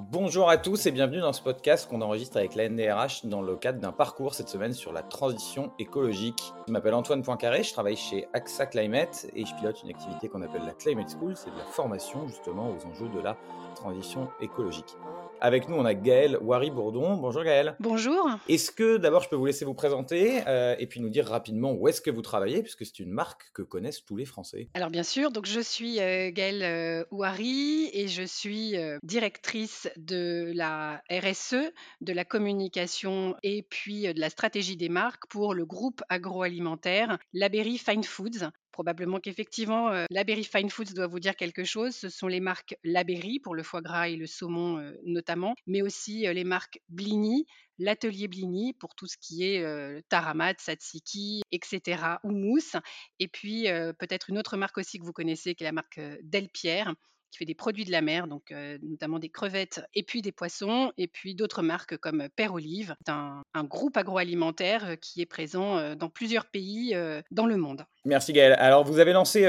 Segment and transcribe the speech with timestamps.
[0.00, 3.56] Bonjour à tous et bienvenue dans ce podcast qu'on enregistre avec la NDRH dans le
[3.56, 6.52] cadre d'un parcours cette semaine sur la transition écologique.
[6.68, 10.42] Je m'appelle Antoine Poincaré, je travaille chez AXA Climate et je pilote une activité qu'on
[10.42, 13.36] appelle la Climate School, c'est de la formation justement aux enjeux de la
[13.74, 14.96] transition écologique.
[15.40, 17.16] Avec nous, on a Gaël Wary-Bourdon.
[17.16, 17.76] Bonjour Gaël.
[17.78, 18.28] Bonjour.
[18.48, 21.72] Est-ce que d'abord je peux vous laisser vous présenter euh, et puis nous dire rapidement
[21.72, 24.90] où est-ce que vous travaillez, puisque c'est une marque que connaissent tous les Français Alors
[24.90, 30.50] bien sûr, donc je suis euh, Gaëlle euh, Ouari et je suis euh, directrice de
[30.54, 35.64] la RSE, de la communication et puis euh, de la stratégie des marques pour le
[35.64, 38.50] groupe agroalimentaire Laberry Fine Foods.
[38.78, 40.06] Probablement qu'effectivement, euh,
[40.44, 41.96] Fine Foods doit vous dire quelque chose.
[41.96, 45.82] Ce sont les marques Laberry pour le foie gras et le saumon euh, notamment, mais
[45.82, 47.44] aussi euh, les marques Blini,
[47.80, 52.18] l'atelier Blini pour tout ce qui est euh, taramat, tzatziki, etc.
[52.22, 52.76] ou mousse.
[53.18, 56.00] Et puis euh, peut-être une autre marque aussi que vous connaissez qui est la marque
[56.22, 56.94] Delpierre
[57.30, 60.92] qui fait des produits de la mer, donc notamment des crevettes et puis des poissons,
[60.96, 62.94] et puis d'autres marques comme Père Olive.
[63.04, 66.96] C'est un, un groupe agroalimentaire qui est présent dans plusieurs pays
[67.30, 67.84] dans le monde.
[68.04, 68.54] Merci Gaël.
[68.58, 69.46] Alors vous avez lancé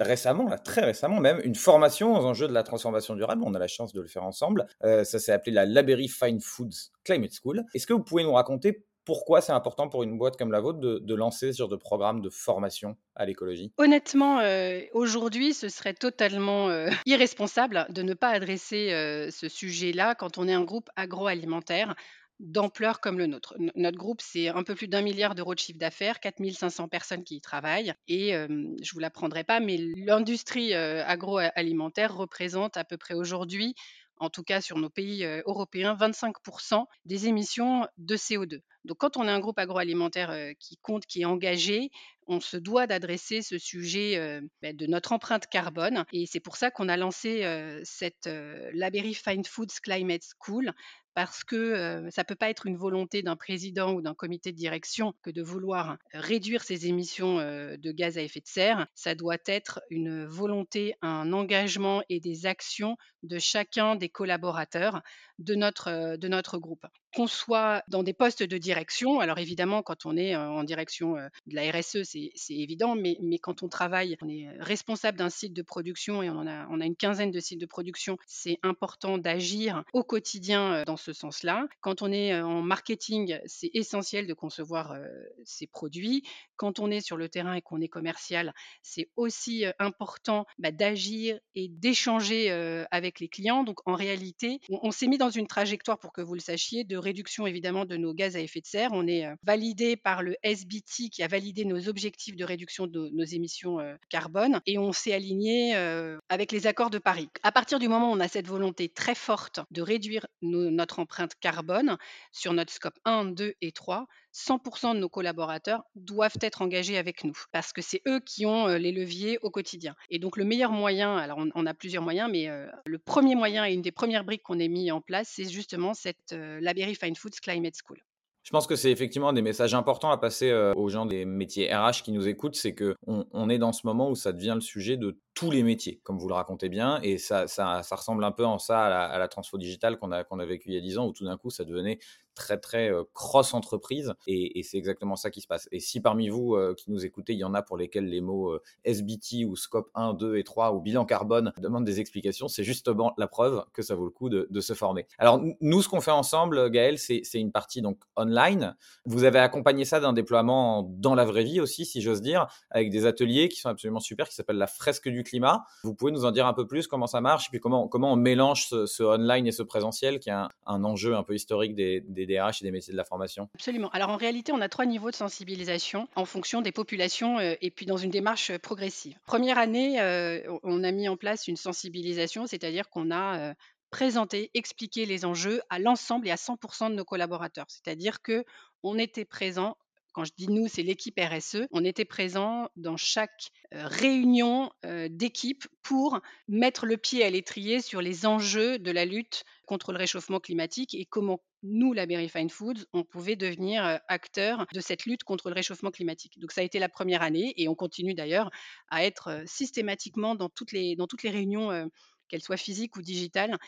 [0.00, 3.42] récemment, très récemment même, une formation aux enjeux de la transformation durable.
[3.44, 4.66] On a la chance de le faire ensemble.
[4.82, 7.64] Ça s'est appelé la Laberry Fine Foods Climate School.
[7.74, 10.78] Est-ce que vous pouvez nous raconter pourquoi c'est important pour une boîte comme la vôtre
[10.78, 13.72] de, lancer ce genre de programme de formation à l'écologie?
[13.78, 20.14] Honnêtement, euh, aujourd'hui, ce serait totalement euh, irresponsable de ne pas adresser euh, ce sujet-là
[20.14, 21.94] quand on est un groupe agroalimentaire
[22.40, 23.54] d'ampleur comme le nôtre.
[23.76, 27.36] Notre groupe, c'est un peu plus d'un milliard d'euros de chiffre d'affaires, 4500 personnes qui
[27.36, 27.92] y travaillent.
[28.08, 33.76] Et je vous l'apprendrai pas, mais l'industrie agroalimentaire représente à peu près aujourd'hui,
[34.22, 38.60] en tout cas sur nos pays euh, européens, 25% des émissions de CO2.
[38.84, 41.90] Donc quand on est un groupe agroalimentaire euh, qui compte, qui est engagé,
[42.28, 46.04] on se doit d'adresser ce sujet euh, ben, de notre empreinte carbone.
[46.12, 47.42] Et c'est pour ça qu'on a lancé
[47.82, 48.30] cette
[48.72, 50.72] Laberry Fine Foods Climate School
[51.14, 55.14] parce que ça peut pas être une volonté d'un président ou d'un comité de direction
[55.22, 58.86] que de vouloir réduire ses émissions de gaz à effet de serre.
[58.94, 65.02] Ça doit être une volonté, un engagement et des actions de chacun des collaborateurs
[65.42, 66.86] de notre, de notre groupe.
[67.14, 71.16] Qu'on soit dans des postes de direction, alors évidemment, quand on est en direction
[71.46, 75.52] de la RSE, c'est évident, mais, mais quand on travaille, on est responsable d'un site
[75.52, 79.18] de production et on, a, on a une quinzaine de sites de production, c'est important
[79.18, 81.66] d'agir au quotidien dans ce sens-là.
[81.82, 84.96] Quand on est en marketing, c'est essentiel de concevoir
[85.44, 86.22] ses produits.
[86.56, 91.38] Quand on est sur le terrain et qu'on est commercial, c'est aussi important bah, d'agir
[91.54, 92.50] et d'échanger
[92.90, 93.64] avec les clients.
[93.64, 96.84] Donc en réalité, on, on s'est mis dans une trajectoire, pour que vous le sachiez,
[96.84, 98.90] de réduction évidemment de nos gaz à effet de serre.
[98.92, 103.08] On est euh, validé par le SBT qui a validé nos objectifs de réduction de
[103.12, 107.28] nos émissions euh, carbone et on s'est aligné euh, avec les accords de Paris.
[107.42, 111.32] À partir du moment où on a cette volonté très forte de réduire notre empreinte
[111.40, 111.96] carbone
[112.32, 117.24] sur notre scope 1, 2 et 3, 100% de nos collaborateurs doivent être engagés avec
[117.24, 119.94] nous parce que c'est eux qui ont euh, les leviers au quotidien.
[120.10, 123.66] Et donc le meilleur moyen, alors on, a plusieurs moyens, mais euh, le premier moyen
[123.66, 126.60] et une des premières briques qu'on ait mis en place, c'est justement cette euh,
[127.00, 128.02] Fine Foods Climate School.
[128.42, 131.72] Je pense que c'est effectivement des messages importants à passer euh, aux gens des métiers
[131.72, 134.60] RH qui nous écoutent, c'est que on, est dans ce moment où ça devient le
[134.60, 137.46] sujet de tous les métiers, comme vous le racontez bien, et ça,
[137.92, 140.70] ressemble un peu en ça à la, à transfo digitale qu'on a, qu'on a vécu
[140.70, 142.00] il y a 10 ans, où tout d'un coup ça devenait
[142.34, 145.68] très très cross entreprise, et, c'est exactement ça qui se passe.
[145.72, 148.58] Et si parmi vous qui nous écoutez, il y en a pour lesquels les mots
[148.84, 153.12] SBT ou scope 1, 2 et 3 ou bilan carbone demandent des explications, c'est justement
[153.18, 155.06] la preuve que ça vaut le coup de, se former.
[155.18, 158.76] Alors nous, ce qu'on fait ensemble, Gaël, c'est une partie donc online.
[159.04, 162.90] Vous avez accompagné ça d'un déploiement dans la vraie vie aussi, si j'ose dire, avec
[162.90, 165.64] des ateliers qui sont absolument super, qui s'appellent la fresque du climat.
[165.82, 168.12] Vous pouvez nous en dire un peu plus comment ça marche, et puis comment, comment
[168.12, 170.48] on mélange ce, online et ce présentiel, qui est un,
[170.84, 173.48] enjeu un peu historique des DRH et des métiers de la formation.
[173.54, 173.90] Absolument.
[173.90, 177.70] Alors en réalité, on a trois niveaux de sensibilisation en fonction des populations euh, et
[177.70, 179.16] puis dans une démarche euh, progressive.
[179.26, 183.54] Première année, euh, on- a mis en place une sensibilisation, c'est-à-dire qu'on a
[183.90, 187.66] présenté, expliqué les enjeux à l'ensemble et à 100% de nos collaborateurs.
[187.68, 188.44] C'est-à-dire que
[188.82, 189.76] on était présent.
[190.12, 191.66] Quand je dis nous, c'est l'équipe RSE.
[191.70, 197.80] On était présent dans chaque euh, réunion euh, d'équipe pour mettre le pied à l'étrier
[197.80, 202.28] sur les enjeux de la lutte contre le réchauffement climatique et comment nous, la Berry
[202.28, 206.38] Fine Foods, on pouvait devenir euh, acteurs de cette lutte contre le réchauffement climatique.
[206.38, 208.50] Donc ça a été la première année et on continue d'ailleurs
[208.90, 211.88] à être systématiquement dans toutes les, dans toutes les réunions
[212.32, 213.58] euh, qu'elle soit physique ou digitale,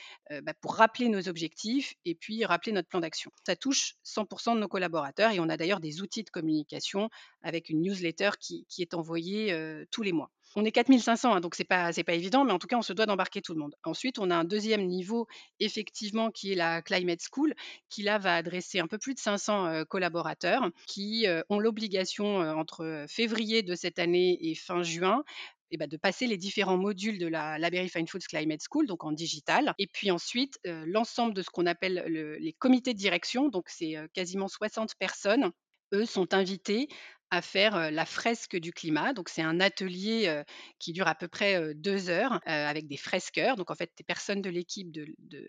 [0.43, 3.31] bah, pour rappeler nos objectifs et puis rappeler notre plan d'action.
[3.47, 7.11] Ça touche 100% de nos collaborateurs et on a d'ailleurs des outils de communication
[7.43, 9.55] avec une newsletter qui, est envoyée
[9.91, 10.31] tous les mois.
[10.57, 12.93] On est 4500, hein, donc c'est pas pas évident, mais en tout cas, on se
[12.93, 13.75] doit d'embarquer tout le monde.
[13.83, 15.27] Ensuite, on a un deuxième niveau,
[15.59, 17.55] effectivement, qui est la Climate School,
[17.89, 23.63] qui là va adresser un peu plus de 500 collaborateurs qui ont l'obligation entre février
[23.63, 25.25] de cette année et fin juin
[25.73, 29.13] ben, de passer les différents modules de la Library Fine Foods Climate School, donc en
[29.13, 29.75] digital.
[29.79, 34.49] Et puis ensuite, l'ensemble de ce qu'on appelle les comités de direction, donc c'est quasiment
[34.49, 35.51] 60 personnes,
[35.93, 36.89] eux sont invités
[37.35, 39.13] à faire la fresque du climat.
[39.13, 40.43] Donc, c'est un atelier
[40.79, 43.57] qui dure à peu près deux heures avec des fresqueurs.
[43.57, 45.07] Donc, en fait, des personnes de l'équipe de,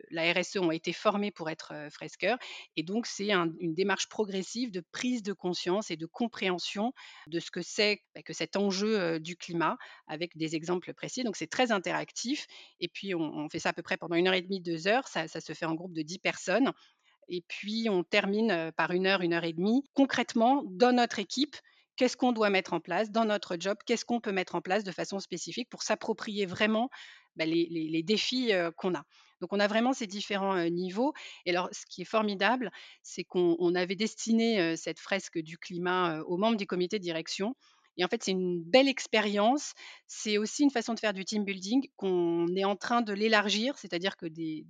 [0.10, 2.38] la RSE ont été formées pour être fresqueurs.
[2.76, 6.94] Et donc, c'est une démarche progressive de prise de conscience et de compréhension
[7.28, 9.78] de ce que c'est bah, que cet enjeu du climat
[10.08, 11.24] avec des exemples précis.
[11.24, 12.48] Donc, c'est très interactif.
[12.80, 15.08] Et puis, on, fait ça à peu près pendant une heure et demie, deux heures.
[15.08, 16.72] Ça, ça se fait en groupe de dix personnes.
[17.28, 19.84] Et puis, on termine par une heure, une heure et demie.
[19.94, 21.56] Concrètement, dans notre équipe,
[21.96, 24.84] qu'est-ce qu'on doit mettre en place dans notre job, qu'est-ce qu'on peut mettre en place
[24.84, 26.90] de façon spécifique pour s'approprier vraiment
[27.36, 29.04] bah, les, défis qu'on a.
[29.42, 31.14] Donc on a vraiment ces différents niveaux.
[31.46, 32.72] Et alors ce qui est formidable,
[33.04, 37.56] c'est qu'on avait destiné cette fresque du climat aux membres du comité de direction.
[37.98, 39.74] Et en fait, c'est une belle expérience.
[40.08, 43.78] C'est aussi une façon de faire du team building qu'on est en train de l'élargir,
[43.78, 44.66] c'est-à-dire que des,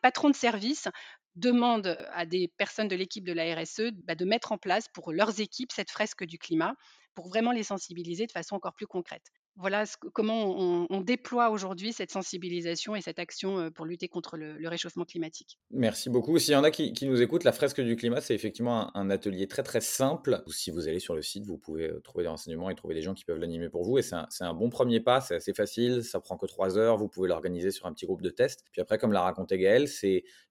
[0.00, 0.88] patrons de service
[1.34, 5.12] demandent à des personnes de l'équipe de la RSE bah, de mettre en place pour
[5.12, 6.74] leurs équipes cette fresque du climat
[7.14, 12.10] pour vraiment les sensibiliser de façon encore plus concrète voilà comment on, déploie aujourd'hui cette
[12.10, 15.58] sensibilisation et cette action pour lutter contre le, réchauffement climatique.
[15.70, 16.38] Merci beaucoup.
[16.38, 19.46] S'il y en a qui, nous écoutent, la fresque du climat, c'est effectivement un, atelier
[19.46, 20.42] très très simple.
[20.48, 23.14] Si vous allez sur le site, vous pouvez trouver des renseignements et trouver des gens
[23.14, 23.98] qui peuvent l'animer pour vous.
[23.98, 27.08] Et c'est un, bon premier pas, c'est assez facile, ça prend que trois heures, vous
[27.08, 28.64] pouvez l'organiser sur un petit groupe de tests.
[28.72, 29.86] Puis après, comme l'a raconté Gaël,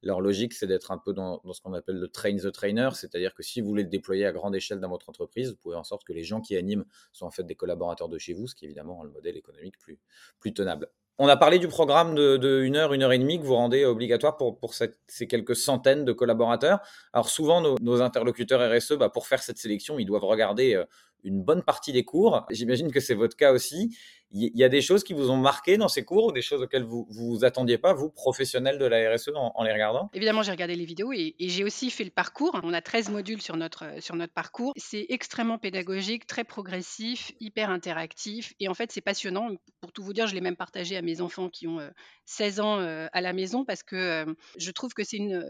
[0.02, 3.34] leur logique, c'est d'être un peu dans, ce qu'on appelle le train the trainer, c'est-à-dire
[3.34, 5.84] que si vous voulez le déployer à grande échelle dans votre entreprise, vous pouvez en
[5.84, 8.56] sorte que les gens qui animent soient en fait des collaborateurs de chez vous, ce
[8.56, 10.00] qui évidemment le modèle économique plus,
[10.40, 10.90] plus tenable.
[11.18, 13.86] On a parlé du programme de, une heure, une heure et demie que vous rendez
[13.86, 16.80] obligatoire pour, pour ces quelques centaines de collaborateurs.
[17.14, 20.84] Alors souvent, nos, interlocuteurs RSE, bah, pour faire cette sélection, ils doivent regarder euh,
[21.26, 22.46] une bonne partie des cours.
[22.50, 23.98] J'imagine que c'est votre cas aussi.
[24.32, 26.62] Il y a des choses qui vous ont marqué dans ces cours ou des choses
[26.62, 30.10] auxquelles vous vous attendiez pas, vous, professionnels de la RSE, en, les regardant?
[30.14, 32.60] Évidemment, j'ai regardé les vidéos et, j'ai aussi fait le parcours.
[32.64, 34.74] On a 13 modules sur notre, sur notre parcours.
[34.76, 38.54] C'est extrêmement pédagogique, très progressif, hyper interactif.
[38.60, 39.50] Et en fait, c'est passionnant.
[39.82, 41.80] Pour tout vous dire, je l'ai même partagé à mes enfants qui ont
[42.26, 45.44] 16 euh, ans euh, à la maison parce que euh, je trouve que c'est une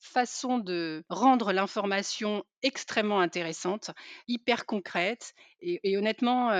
[0.00, 3.90] façon de rendre l'information extrêmement intéressante,
[4.26, 5.34] hyper concrète.
[5.60, 6.50] Et, honnêtement,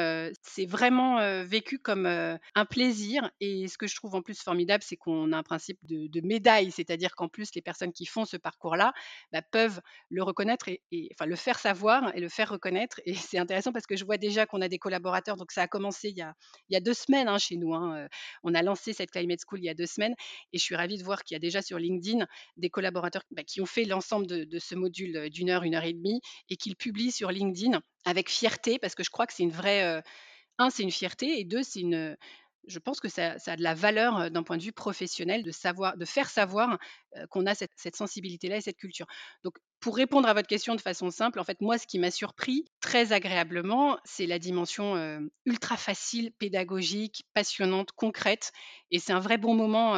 [0.42, 3.30] c'est vraiment vécu comme un plaisir.
[3.40, 6.72] Et ce que je trouve en plus formidable, c'est qu'on a un principe de, médaille,
[6.72, 8.92] c'est-à-dire qu'en plus, les personnes qui font ce parcours-là
[9.32, 9.80] bah, peuvent
[10.10, 10.80] le reconnaître et,
[11.12, 13.00] enfin le faire savoir et le faire reconnaître.
[13.04, 15.36] Et c'est intéressant parce que je vois déjà qu'on a des collaborateurs.
[15.36, 16.34] Donc ça a commencé il y a,
[16.68, 17.74] il y a deux semaines hein, chez nous.
[17.74, 18.08] Hein,
[18.42, 20.14] on a lancé cette Climate School il y a deux semaines
[20.52, 23.44] et je suis ravie de voir qu'il y a déjà sur LinkedIn des collaborateurs bah,
[23.44, 26.76] qui ont fait l'ensemble de, ce module d'une heure, une heure et demie et qu'ils
[26.76, 30.02] publient sur LinkedIn avec fierté parce que je crois que c'est une vraie.
[30.58, 32.16] un, c'est une fierté et deux, c'est une.
[32.66, 35.96] Je pense que ça, a de la valeur d'un point de vue professionnel de savoir,
[35.96, 36.78] de faire savoir
[37.30, 39.06] qu'on a cette sensibilité-là et cette culture.
[39.42, 42.10] Donc, pour répondre à votre question de façon simple, en fait, moi, ce qui m'a
[42.10, 48.52] surpris très agréablement, c'est la dimension ultra facile, pédagogique, passionnante, concrète.
[48.90, 49.94] Et c'est un vrai bon moment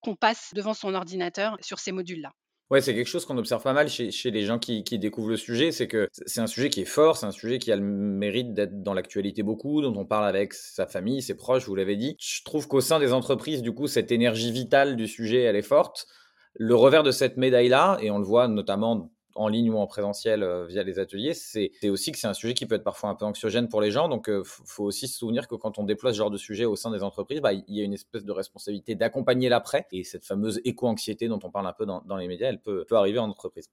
[0.00, 2.32] qu'on passe devant son ordinateur sur ces modules-là.
[2.70, 5.72] Ouais, c'est quelque chose qu'on observe pas mal chez, les gens qui découvrent le sujet,
[5.72, 8.54] c'est que c'est un sujet qui est fort, c'est un sujet qui a le mérite
[8.54, 12.14] d'être dans l'actualité beaucoup, dont on parle avec sa famille, ses proches, vous l'avez dit.
[12.20, 15.62] Je trouve qu'au sein des entreprises, du coup, cette énergie vitale du sujet, elle est
[15.62, 16.06] forte.
[16.54, 20.42] Le revers de cette médaille-là, et on le voit notamment en ligne ou en présentiel
[20.42, 23.14] euh, via les ateliers, c'est aussi que c'est un sujet qui peut être parfois un
[23.14, 24.08] peu anxiogène pour les gens.
[24.08, 26.64] Donc, il euh, faut aussi se souvenir que quand on déploie ce genre de sujet
[26.64, 29.86] au sein des entreprises, bah, il y a une espèce de responsabilité d'accompagner l'après.
[29.92, 33.18] Et cette fameuse éco-anxiété dont on parle un peu dans, les médias, elle peut, arriver
[33.18, 33.70] en entreprise.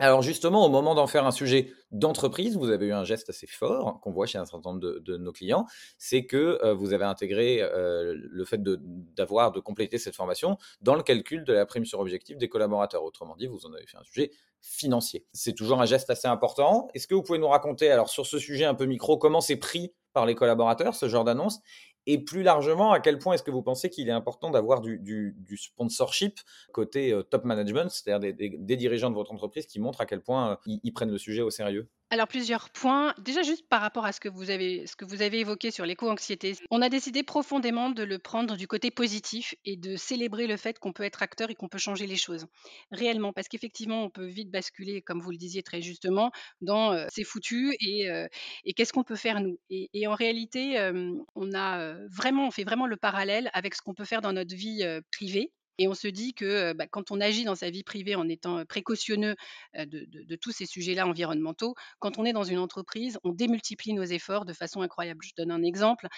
[0.00, 3.46] Alors justement, au moment d'en faire un sujet d'entreprise, vous avez eu un geste assez
[3.46, 5.66] fort qu'on voit chez un certain nombre de, nos clients,
[5.98, 11.04] c'est que euh, vous avez intégré le fait d'avoir, de, compléter cette formation dans le
[11.04, 13.04] calcul de la prime sur objectif des collaborateurs.
[13.04, 14.32] Autrement dit, vous en avez fait un sujet
[14.64, 15.26] financier.
[15.32, 16.88] C'est toujours un geste assez important.
[16.94, 19.56] Est-ce que vous pouvez nous raconter, alors sur ce sujet un peu micro, comment c'est
[19.56, 21.60] pris par les collaborateurs, ce genre d'annonce?
[22.06, 25.36] Et plus largement, à quel point est-ce que vous pensez qu'il est important d'avoir du,
[25.56, 26.38] sponsorship
[26.72, 30.52] côté euh, top management, c'est-à-dire des, dirigeants de votre entreprise qui montrent à quel point
[30.52, 31.88] euh, ils, prennent le sujet au sérieux?
[32.10, 33.12] Alors plusieurs points.
[33.18, 36.54] Déjà juste par rapport à ce que vous avez évoqué sur l'éco-anxiété.
[36.70, 40.78] On a décidé profondément de le prendre du côté positif et de célébrer le fait
[40.78, 42.46] qu'on peut être acteur et qu'on peut changer les choses.
[42.92, 46.30] Réellement, parce qu'effectivement, on peut vite basculer, comme vous le disiez très justement,
[46.60, 48.28] dans euh, c'est foutu et, euh,
[48.64, 49.58] et qu'est-ce qu'on peut faire nous?
[49.70, 53.82] Et, en réalité, euh, on a euh, vraiment, on fait vraiment le parallèle avec ce
[53.82, 57.20] qu'on peut faire dans notre vie privée et on se dit que bah, quand on
[57.20, 59.36] agit dans sa vie privée en étant précautionneux
[59.74, 64.44] de, tous ces sujets-là environnementaux, quand on est dans une entreprise, on démultiplie nos efforts
[64.44, 65.24] de façon incroyable.
[65.24, 66.08] Je donne un exemple.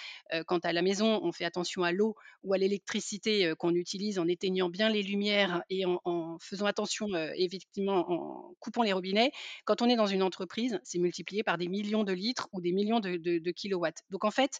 [0.45, 4.27] Quand à la maison, on fait attention à l'eau ou à l'électricité qu'on utilise en
[4.27, 9.31] éteignant bien les lumières et en, faisant attention, effectivement, en coupant les robinets,
[9.65, 12.71] quand on est dans une entreprise, c'est multiplié par des millions de litres ou des
[12.71, 14.03] millions de kilowatts.
[14.09, 14.59] Donc en fait,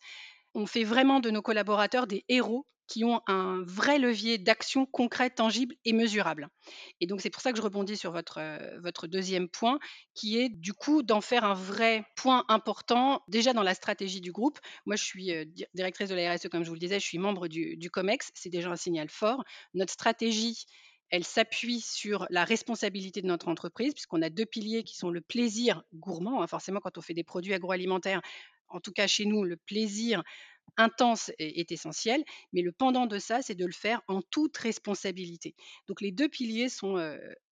[0.53, 5.35] on fait vraiment de nos collaborateurs des héros qui ont un vrai levier d'action concrète,
[5.35, 6.49] tangible et mesurable.
[7.01, 9.79] Et donc c'est pour ça que je rebondis sur votre, euh, votre deuxième point,
[10.13, 14.31] qui est du coup d'en faire un vrai point important déjà dans la stratégie du
[14.31, 14.59] groupe.
[14.85, 17.17] Moi, je suis euh, directrice de la RSE, comme je vous le disais, je suis
[17.17, 19.43] membre du, du COMEX, c'est déjà un signal fort.
[19.73, 20.65] Notre stratégie,
[21.09, 25.21] elle s'appuie sur la responsabilité de notre entreprise, puisqu'on a deux piliers qui sont le
[25.21, 26.41] plaisir gourmand.
[26.41, 28.21] Hein, forcément, quand on fait des produits agroalimentaires,
[28.69, 30.23] en tout cas chez nous, le plaisir
[30.75, 35.55] intense est, essentiel, mais le pendant de ça, c'est de le faire en toute responsabilité.
[35.87, 36.97] Donc les deux piliers sont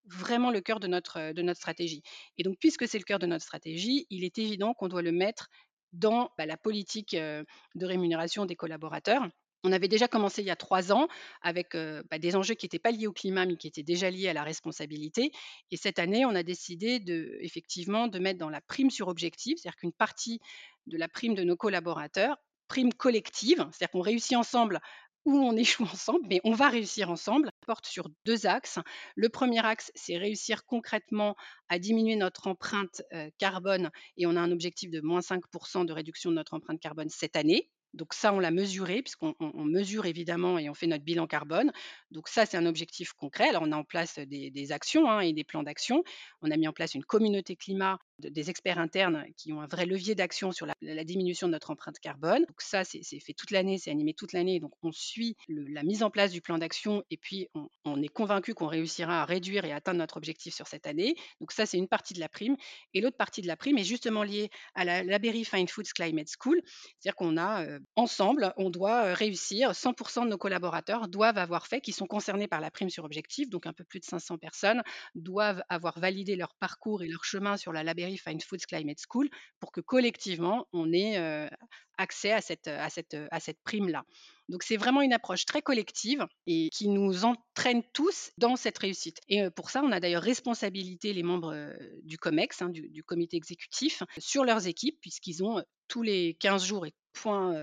[0.05, 2.03] vraiment le cœur de notre, de notre stratégie.
[2.37, 5.11] Et donc puisque c'est le cœur de notre stratégie, il est évident qu'on doit le
[5.11, 5.49] mettre
[5.93, 9.27] dans bah, la politique de rémunération des collaborateurs.
[9.63, 11.07] On avait déjà commencé il y a trois ans
[11.41, 14.27] avec bah, des enjeux qui n'étaient pas liés au climat, mais qui étaient déjà liés
[14.27, 15.31] à la responsabilité.
[15.71, 19.57] Et cette année, on a décidé de, effectivement de mettre dans la prime sur objectif,
[19.57, 20.39] c'est-à-dire qu'une partie
[20.85, 24.79] de la prime de nos collaborateurs prime collective, c'est-à-dire qu'on réussit ensemble
[25.25, 28.79] ou on échoue ensemble, mais on va réussir ensemble, porte sur deux axes.
[29.15, 31.35] Le premier axe, c'est réussir concrètement
[31.69, 35.93] à diminuer notre empreinte euh, carbone et on a un objectif de moins 5% de
[35.93, 37.69] réduction de notre empreinte carbone cette année.
[37.95, 39.35] Donc ça, on l'a mesuré, puisqu'on
[39.65, 41.71] mesure évidemment et on fait notre bilan carbone.
[42.11, 43.49] Donc ça, c'est un objectif concret.
[43.49, 46.03] Alors on a en place des, actions hein, et des plans d'action.
[46.41, 49.85] On a mis en place une communauté climat des experts internes qui ont un vrai
[49.85, 52.45] levier d'action sur la, diminution de notre empreinte carbone.
[52.45, 54.59] Donc ça, c'est fait toute l'année, c'est animé toute l'année.
[54.59, 57.47] Donc on suit la mise en place du plan d'action et puis
[57.83, 61.15] on, est convaincu qu'on réussira à réduire et atteindre notre objectif sur cette année.
[61.39, 62.55] Donc ça, c'est une partie de la prime.
[62.93, 66.27] Et l'autre partie de la prime est justement liée à la Laberry Fine Foods Climate
[66.39, 66.61] School.
[66.99, 71.81] C'est-à-dire qu'on a ensemble, on doit euh, réussir, 100% de nos collaborateurs doivent avoir fait,
[71.81, 74.81] qui sont concernés par la prime sur objectif, donc un peu plus de 500 personnes,
[75.15, 79.29] doivent avoir validé leur parcours et leur chemin sur la Laberry Fine Foods Climate School
[79.59, 81.49] pour que collectivement, on ait
[81.97, 84.03] accès à cette, à cette, à cette prime-là.
[84.49, 89.19] Donc c'est vraiment une approche très collective et qui nous entraîne tous dans cette réussite.
[89.27, 91.73] Et pour ça, on a d'ailleurs responsabilité les membres
[92.03, 96.85] du COMEX, hein, du, comité exécutif, sur leurs équipes, puisqu'ils ont tous les 15 jours
[96.85, 97.55] et point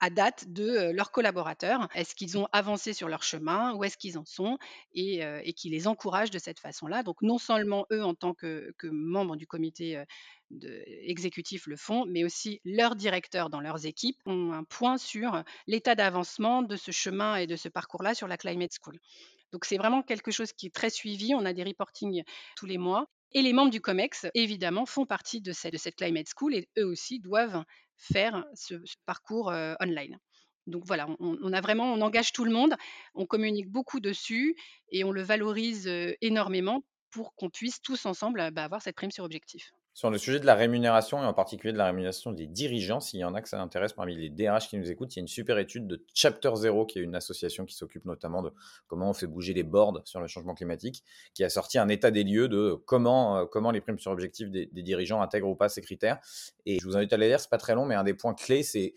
[0.00, 1.88] à date de leurs collaborateurs.
[1.94, 4.58] Est-ce qu'ils ont avancé sur leur chemin Où est-ce qu'ils en sont
[4.92, 5.22] Et,
[5.56, 7.02] qui les encouragent de cette façon-là.
[7.02, 10.02] Donc non seulement eux, en tant que, que membres du comité
[10.50, 15.42] de, exécutif le font, mais aussi leurs directeurs dans leurs équipes ont un point sur
[15.66, 18.98] l'état d'avancement de ce chemin et de ce parcours-là sur la Climate School.
[19.52, 21.34] Donc c'est vraiment quelque chose qui est très suivi.
[21.34, 22.22] On a des reportings
[22.56, 23.06] tous les mois.
[23.32, 27.20] Et les membres du COMEX, évidemment, font partie de cette, Climate School et eux aussi
[27.20, 27.62] doivent
[27.96, 28.74] faire ce,
[29.04, 30.18] parcours online.
[30.66, 32.74] Donc voilà, on, a vraiment, on engage tout le monde,
[33.14, 34.54] on communique beaucoup dessus
[34.92, 35.90] et on le valorise
[36.20, 39.72] énormément pour qu'on puisse tous ensemble bah, avoir cette prime sur objectif.
[39.98, 43.18] Sur le sujet de la rémunération et en particulier de la rémunération des dirigeants, s'il
[43.18, 45.22] y en a que ça intéresse parmi les DRH qui nous écoutent, il y a
[45.22, 48.52] une super étude de Chapter Zero, qui est une association qui s'occupe notamment de
[48.86, 51.02] comment on fait bouger les boards sur le changement climatique,
[51.34, 54.52] qui a sorti un état des lieux de comment, euh, comment les primes sur objectif
[54.52, 56.20] des, dirigeants intègrent ou pas ces critères.
[56.64, 58.34] Et je vous invite à les lire, c'est pas très long, mais un des points
[58.34, 58.94] clés, c'est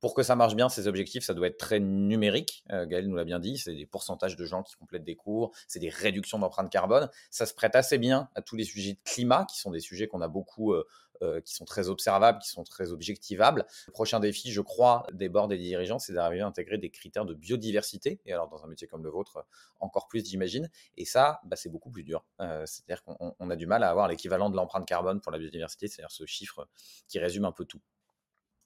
[0.00, 2.62] pour que ça marche bien, ces objectifs, ça doit être très numérique.
[2.70, 5.52] Euh, Gaël nous l'a bien dit, c'est des pourcentages de gens qui complètent des cours,
[5.66, 7.08] c'est des réductions d'empreinte carbone.
[7.30, 10.06] Ça se prête assez bien à tous les sujets de climat, qui sont des sujets
[10.06, 10.86] qu'on a beaucoup, euh,
[11.22, 13.66] euh, qui sont très observables, qui sont très objectivables.
[13.88, 16.90] Le prochain défi, je crois, des boards et des dirigeants, c'est d'arriver à intégrer des
[16.90, 18.20] critères de biodiversité.
[18.24, 19.44] Et alors, dans un métier comme le vôtre,
[19.80, 20.70] encore plus, j'imagine.
[20.96, 22.24] Et ça, bah, c'est beaucoup plus dur.
[22.38, 26.12] c'est-à-dire qu'on a du mal à avoir l'équivalent de l'empreinte carbone pour la biodiversité, c'est-à-dire
[26.12, 26.68] ce chiffre
[27.08, 27.80] qui résume un peu tout.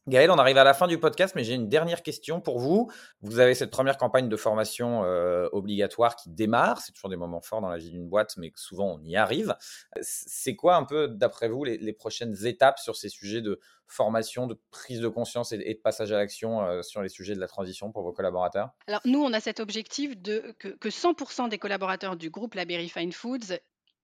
[0.09, 2.91] Gaël, on arrive à la fin du podcast, mais j'ai une dernière question pour vous.
[3.21, 6.81] Vous avez cette première campagne de formation euh, obligatoire qui démarre.
[6.81, 9.55] C'est toujours des moments forts dans la vie d'une boîte, mais souvent on y arrive.
[10.01, 14.59] C'est quoi un peu, d'après vous, les, prochaines étapes sur ces sujets de formation, de
[14.73, 17.93] prise de conscience et, de passage à l'action euh, sur les sujets de la transition
[17.93, 18.71] pour vos collaborateurs?
[18.89, 22.65] Alors nous, on a cet objectif de que, que 100% des collaborateurs du groupe La
[22.65, 23.55] Berry Fine Foods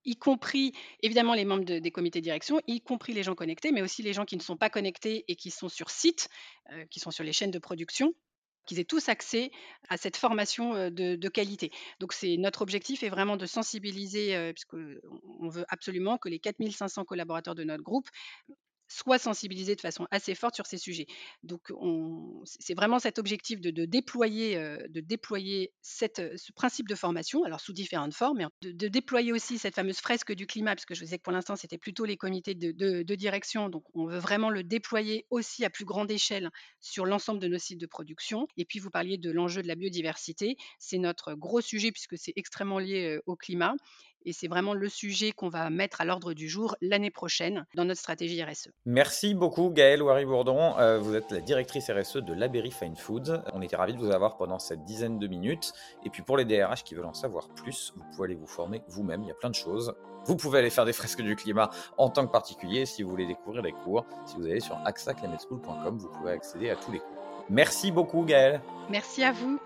[0.09, 0.73] y compris
[1.03, 4.13] évidemment les membres des comités de direction, y compris les gens connectés, mais aussi les
[4.13, 6.29] gens qui ne sont pas connectés et qui sont sur site,
[6.73, 8.15] euh, qui sont sur les chaînes de production
[8.67, 9.51] qu'ils aient tous accès
[9.89, 11.71] à cette formation de, de qualité.
[12.01, 17.55] Donc, c'est notre objectif est vraiment de sensibiliser, puisqu'on veut absolument que les 4500 collaborateurs
[17.55, 18.11] de notre groupe
[18.89, 21.07] soit sensibilisés de façon assez forte sur ces sujets.
[21.43, 21.73] Donc,
[22.45, 24.57] c'est vraiment cet objectif de, déployer,
[24.89, 29.75] de déployer cette, ce principe de formation, alors sous différentes formes, de, déployer aussi cette
[29.75, 32.55] fameuse fresque du climat, parce que je disais que pour l'instant, c'était plutôt les comités
[32.55, 33.69] de, de, direction.
[33.69, 37.59] Donc, on veut vraiment le déployer aussi à plus grande échelle sur l'ensemble de nos
[37.59, 38.47] sites de production.
[38.57, 40.57] Et puis, vous parliez de l'enjeu de la biodiversité.
[40.79, 43.75] C'est notre gros sujet, puisque c'est extrêmement lié au climat.
[44.29, 47.87] Et c'est vraiment le sujet qu'on va mettre à l'ordre du jour l'année prochaine dans
[47.87, 48.69] notre stratégie RSE.
[48.85, 50.77] Merci beaucoup Gaëlle Ouari-Bourdon.
[50.79, 53.41] Euh, vous êtes la directrice RSE de Laberry Fine Foods.
[53.55, 55.73] On était ravis de vous avoir pendant cette dizaine de minutes.
[56.05, 58.83] Et puis pour les DRH qui veulent en savoir plus, vous pouvez aller vous former
[58.89, 59.23] vous-même.
[59.23, 59.95] Il y a plein de choses.
[60.27, 62.85] Vous pouvez aller faire des fresques du climat en tant que particulier.
[62.85, 66.77] Si vous voulez découvrir les cours, si vous allez sur axaclimate.com, vous pouvez accéder à
[66.77, 67.47] tous les cours.
[67.49, 68.61] Merci beaucoup Gaëlle.
[68.91, 69.59] Merci à vous.